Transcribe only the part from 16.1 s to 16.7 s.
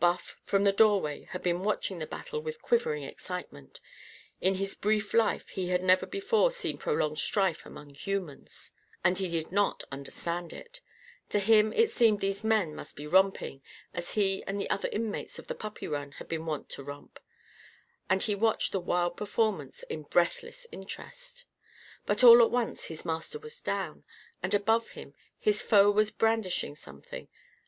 had been wont